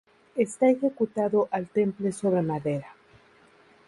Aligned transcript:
Está 0.35 0.67
ejecutado 0.71 1.47
al 1.51 1.69
temple 1.69 2.11
sobre 2.11 2.41
madera. 2.41 2.95